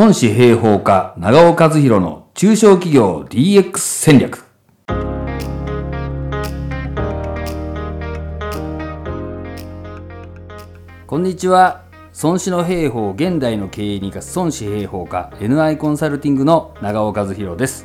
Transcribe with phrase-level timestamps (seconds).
[0.00, 4.46] 孫子平方家長尾和弘の中小企業 DX 戦略。
[11.06, 11.82] こんにちは。
[12.22, 17.84] 孫子の兵法現代の経営に生かす孫子兵法家 NI コンサルティングの長尾和弘です。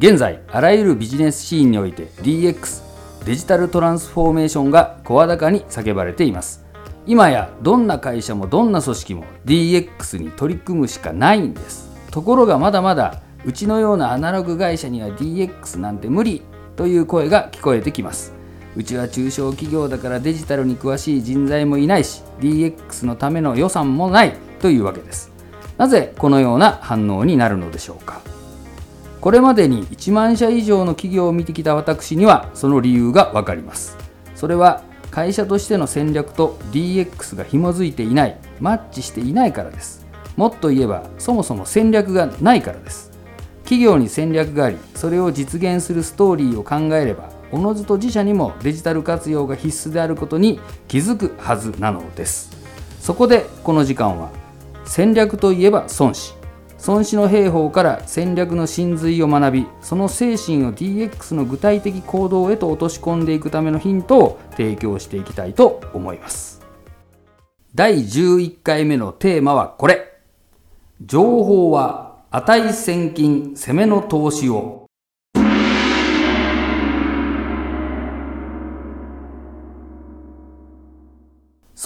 [0.00, 6.63] 現在あらゆるビジネスシーンにおいて DX デジタルトランスフォーメーションが声高に叫ばれています。
[7.06, 11.90] 今やどんな会社もどんな組織も DX に取り組むしかないんです。
[12.10, 16.42] ところがまだまだうちのようなアナログ会社には DX なんて無理
[16.76, 18.32] という声が聞こえてきます。
[18.76, 25.30] うちは中小企業だからデジタルに詳しい人材もいないし DX のための予算もないというわけです。
[25.76, 28.20] なぜこのような反応になるのでしょうか。
[29.20, 33.96] これまでに1万社以上の企業を見てきた私にはその理由がわかります。
[34.34, 34.82] それは
[35.14, 40.04] 会社としての戦略と DX が紐づいていないマッチしていないからです。
[40.34, 43.12] もっと言えばそもそも戦略がないからです。
[43.62, 52.50] 企業に戦略がありそれを実現するストーリーを考えればおのずと自社にもデジタル活用が必須であることに気づくはずなのです。
[52.98, 54.30] そこでこの時間は
[54.84, 56.34] 戦略といえば孫子
[56.86, 66.60] 孫子の兵法から戦略の真髄を学びその精神を DX の具体的行動へと落とし込んでいくためのヒントを提供していきたいと思います。
[67.74, 70.12] 第11回目のテーマはこれ。
[71.00, 74.84] 情報は値千金攻めの投資を。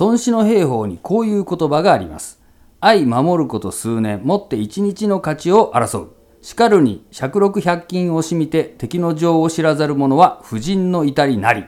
[0.00, 2.38] 孫子の兵法にこういう言葉があります。
[2.80, 6.12] 愛守ること数年、もって一日の価値を争う。
[6.42, 11.64] しかるに、百六百均をしみて敵の情を知らざる者は婦人の至りなり。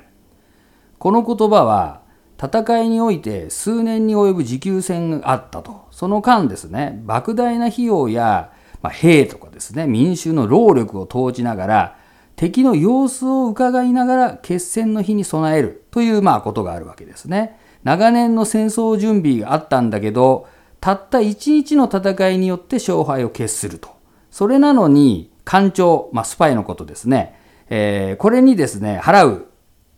[1.00, 2.02] この言葉は、
[2.40, 5.86] 戦いにおいて数年に及ぶ持久戦があったと。
[5.90, 11.96] その間ですね、莫大な費用や、まあ、兵とかですね、民衆の労力を投じながら、
[12.36, 17.58] 敵の様子を伺いながら決戦の日に備えるというまあことがあるわけですね。
[17.82, 20.46] 長年の戦争準備があったんだけど、
[20.80, 23.90] たった一日の戦いによって勝敗を決すると。
[24.30, 27.38] それなのに、官庁、まあ、スパイのことですね。
[27.68, 29.46] えー、これにですね、払う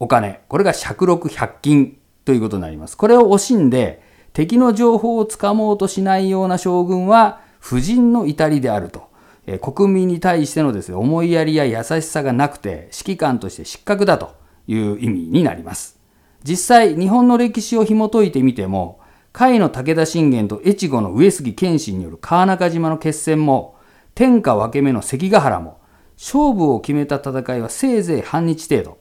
[0.01, 2.97] お金、これが尺六百金ということになります。
[2.97, 9.11] これを惜しんで、敵の情報をつかもうとしないような将軍は、夫人の至りであると。
[9.47, 14.35] えー、国民に対してのですね、思いやりや優しさがなくて、指揮官として失格だと
[14.67, 15.99] いう意味になります。
[16.45, 19.01] 実際、日本の歴史を紐解いてみても、
[19.33, 23.77] 甲斐の武田信玄と越後の上杉謙信による川中島の決戦も、
[24.15, 25.81] 天下分け目の関ヶ原も、
[26.19, 28.99] 勝負を決めた戦いはせいぜい半日程度。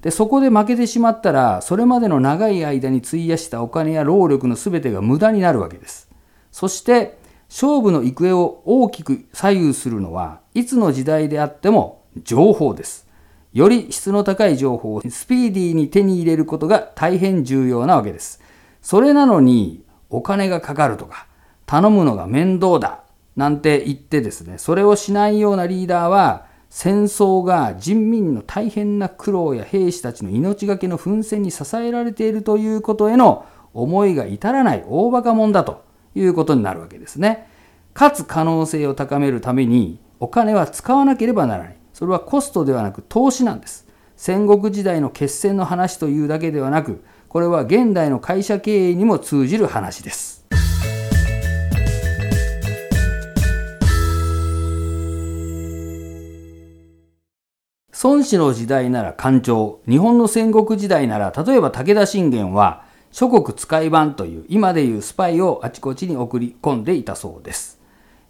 [0.00, 6.10] で、そこで負けてしまったら、それまでの長い間に費やしたお金や労力の全てが無駄になるわけです。
[6.50, 7.18] そして、
[7.48, 13.06] 勝負の行方を大きく左右するのは、いつの時代であっても情報です。
[13.52, 18.43] より質の高い情報をスピーディーに手に入れることが大変重要なわけです。
[18.84, 21.26] それなのにお金がかかるとか
[21.64, 23.00] 頼むのが面倒だ
[23.34, 35.82] なんて言ってですねそれをしないようなリーダーは戦争が人民の大変な苦労や兵士たちの命がけの奮戦に支えられているということへの思いが至らない大バカ者だと
[36.14, 37.48] いうことになるわけですね。
[37.94, 41.76] 勝つ可能性を高めるためにお金は使わなければならない。
[41.94, 43.86] それはコストではなく投資なんです。
[44.16, 47.02] 戦国時代の決戦の話というだけではなく
[47.34, 50.46] これは現代の会社経営にも通じる話です。
[58.04, 67.80] 孫子の時代なら官庁、日本の戦国時代なら、例えば武田信玄は、諸国使い番という今でいうスパイをあちこちに送り込んでいたそうです。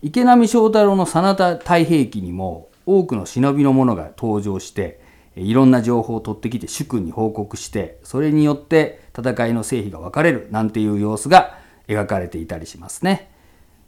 [0.00, 5.03] 池波正太郎の真田太平記にも多くの忍びの者が登場して、
[5.36, 11.58] いろんな情報を取ってきて主君に報告してそれによって戦いの成否が分かれるなんていう様子が
[11.88, 13.30] 描かれていたりしますね。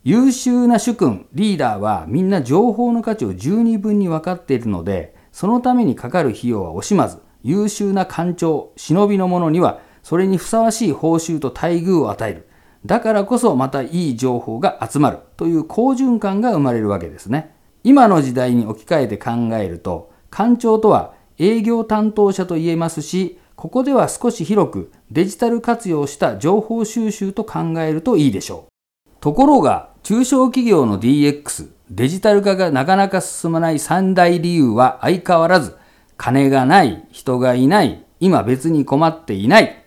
[0.05, 12.49] 優秀な主君リーダーはみんな情報の価値を十二分に分かっているのでそのためにかかる費用は惜しまず優秀な官庁忍びの者にはそれにふさわしい報酬と待遇を与える。
[12.85, 17.53] だからこそまたいい情報が集まるという好循環が生まれるわけですね。
[17.83, 29.11] 今の時代に置き換えて考えると官庁とは営業担当者と言えますし、ここでは少し広くデジタル活用した情報収集と考えるといいでしょう。
[29.21, 35.77] ところが、中小企業の DX、デジタル化がなかなか進まない三大理由は相変わらず、
[36.17, 39.85] 金がない、人がいない、今別に困っていない、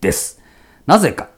[0.00, 0.40] です。
[0.86, 1.30] なぜか。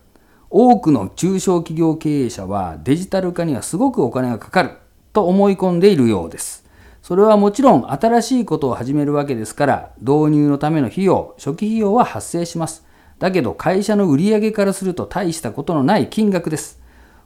[0.50, 4.70] 多くの中小企業経営者はデジタル化にはすごくお金がかかる
[5.12, 6.67] と思い込んでいるようです。
[7.08, 12.84] それはもちろん新しいことを始めるわけですから導入のための費用、初期費用は発生します。
[13.18, 16.82] だけど会社の売上からすると大したことのない金額です。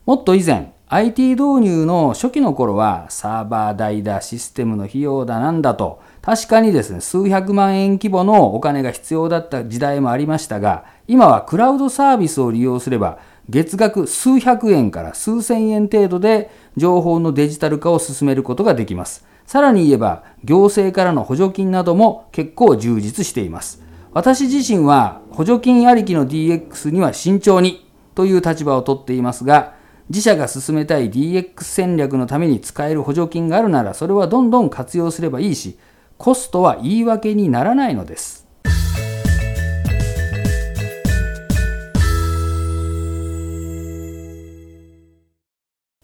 [0.07, 13.19] もっと以前、IT 導入の初期の頃はサーバー代だ、システムの費用だなんだと確かにですね、数百万円規模のお金が必要だった時代もありましたが、今はクラウドサービスを利用すれば
[13.49, 19.32] 月額数百円から数千円程度で情報のデジタル化を進めることができます。
[19.53, 23.83] さらに言えば行政からの補助金なども結構充実しています。
[24.15, 29.75] 私自身は補助金ありきの DX には慎重にという立場をとっていますが、
[30.09, 35.79] 自社が進めたい DX 戦略のために使える補助金があるならそれはどんどん活用すればいいし、
[36.17, 38.49] コストは言い訳にならないのです。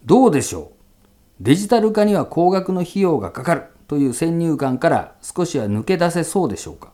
[0.04, 0.77] どうでしょう？
[1.40, 6.92] デジタル化には高額の費用がかかるという先入観から少しは抜け出せそうでしょうか？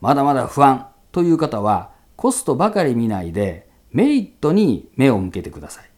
[0.00, 5.90] まだまだ不安という方はコストばかり見ないでメリットに目を向けてください。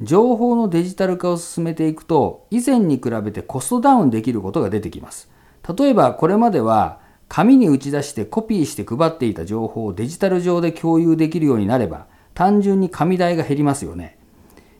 [0.00, 5.30] 情報のデジタル化を進めていくと以前に比べてコストダウンできることが出てきます。
[5.78, 14.18] 例えばこれまでは紙に打ち出してコピーして配っていた情報をデジタル上で共有できるようになれば単純に紙代が減りますよね。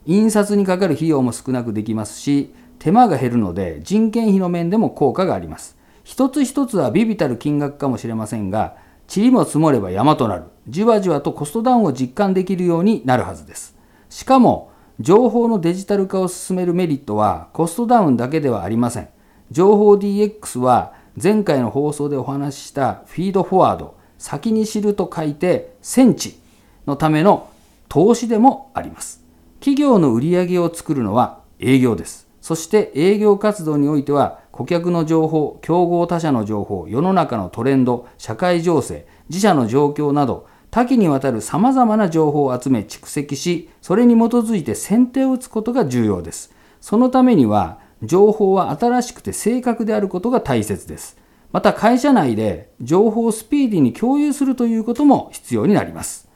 [0.07, 5.77] 印刷にかかる費用も少なくできますし手間が減るので人件費の面でも効果があります。
[6.05, 8.77] 一つ一つはビビたる金額かもしれませんが
[9.15, 10.45] 塵も積もれば山となる。
[10.69, 13.77] じわじわとコストダウンを実感できるようになるはずです。
[14.11, 19.09] しかも情報のデジタル化を進めるメリットはコストダウンだけではありません。
[19.51, 26.39] 情報 DX は前回の放送でお話ししたフィードフォワード先に知ると書いて戦地
[26.87, 27.49] のための
[27.89, 29.22] 投資でもあります。
[29.63, 32.27] 企業の売り上げを作るのは営業です。
[32.41, 46.53] そして営業活動においては顧客の情報、競合他社の情報、世の中のトレンド、社会情勢、自社の状況など多岐にわたる様々な情報を集め蓄積し、それに基づいて先手を打つことが重要です。
[46.81, 51.17] そのためには情報は新しくて正確であることが大切です。
[51.53, 56.32] また会社内で情報をスピーディーに共有するということも必要になります。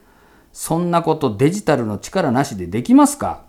[0.58, 3.44] そんなことデジタルの力なしでできますか？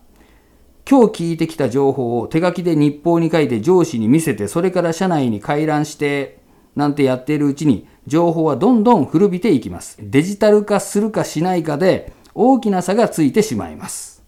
[0.87, 6.39] 今日聞いてきた情報を手書きで日報に書いて上司に見せてそれから社内に回覧して
[6.75, 9.97] なんてやっているうちに情報はどんどん古びていきます。
[10.01, 14.21] デジタル化するかしないかで大きな差がついてしまいます。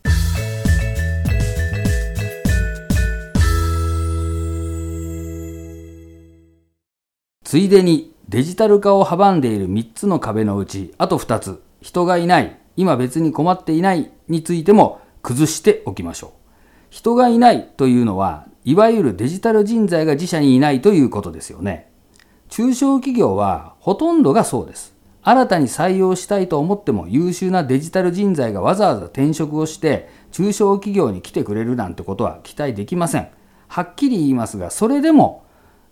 [7.44, 16.31] ついでにデジタル化を阻んでいる3つの壁のうちあと2つ人がいない今別に困っていないについても崩しておきましょう。
[16.90, 21.92] 人がいないというのは、いわゆるデジタル人材が自社にいないということですよね。
[22.48, 24.96] 中小企業はほとんどがそうです。
[25.22, 33.28] 新たに採用したいと思っても優秀なデジタル人材がわざわざ転職をして中小企業に来てくれるなんてことは期待できません。
[33.68, 35.44] はっきり言いますが、それでも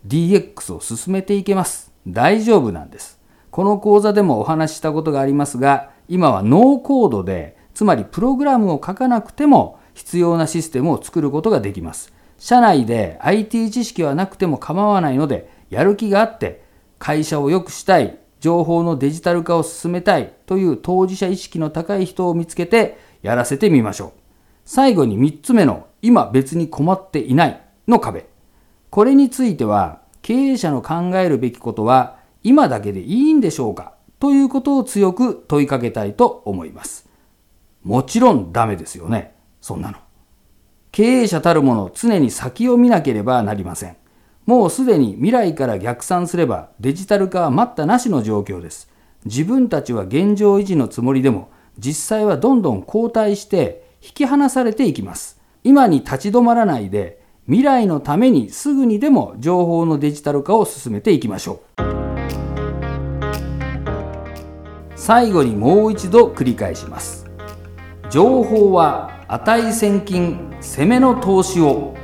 [0.07, 1.91] DX を進めていけます。
[2.07, 3.16] 大丈夫なんです。
[3.57, 12.13] この講座でもお話ししたことがありますが、今はノーコードで、つまりプログラムを書かなくても必要なシステムを作ることができます。
[12.37, 16.61] 社内で IT 知識はなくても構わないので、やる気があって
[16.99, 24.19] 会社を良くしたい、情報のデジタル化を進めたいという当事者意識の高い人を見つけてやらせてみましょう。
[24.65, 28.27] 最後に3つ目の今別に困っていないの壁。
[28.91, 33.93] これについては経営者の考えるべきことは今だけでいいんでしょうか？
[34.19, 37.07] ということを強く問いかけたいと思います。
[37.83, 39.35] もちろんダメですよね。
[39.61, 39.97] そんなの。
[40.91, 43.97] 経営者たるもの常に先を見なければなりません。
[44.45, 48.89] もうすでに未来から逆算すればデジタル化は待ったなしの状況です。
[49.25, 55.39] 自分たちは現状維持のつもりでも実際はどんどん後退して引き離されていきます。
[55.63, 62.06] 今に立ち止まらないで未来のためにすぐにでも情報のデジタル化を進めていきましょう。
[64.97, 67.27] 最後にもう一度繰り返します。
[68.09, 71.95] 情報は値千金攻めの投資を。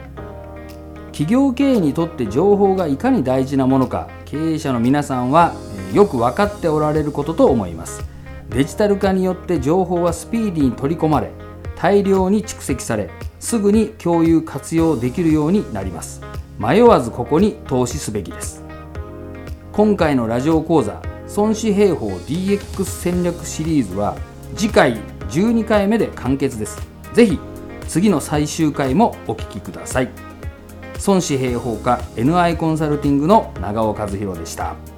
[1.07, 5.53] 企業経営にとって情報がいかに大事なものか経営者の皆さんは
[5.93, 8.03] よく分かっておられることと思います。
[8.49, 11.31] デジタル化によって情報はスピーディーに取り込まれ
[11.75, 13.09] 大量に蓄積され
[13.39, 16.21] すぐに共有活用できるようになります。
[16.59, 18.63] 迷わずここに投資すべきです。
[19.71, 21.01] 今回のラジオ講座
[21.35, 24.15] 孫子兵法 DX 戦略シリーズは
[24.55, 24.97] 次回
[25.29, 26.79] 12回目で完結です
[27.13, 27.39] ぜひ
[27.87, 30.09] 次の最終回もお聞きください
[31.05, 34.92] 孫子兵法家 NI コンサルティングの長尾和弘でした。